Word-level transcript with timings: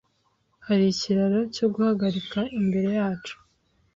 Hari 0.65 0.85
ikiraro 0.93 1.39
cyo 1.55 1.67
guhagarika 1.73 2.39
imbere 2.59 2.89
yacu 2.99 3.35